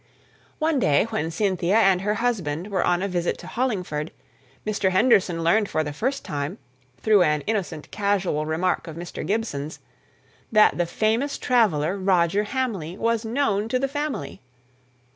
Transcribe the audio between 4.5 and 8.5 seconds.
Mr. Henderson learned for the first time, through an innocent casual